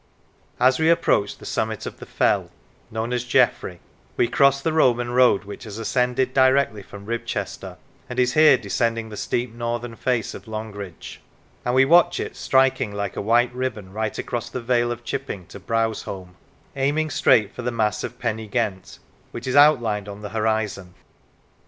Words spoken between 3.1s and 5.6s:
as Jeffrey, we cross the Roman road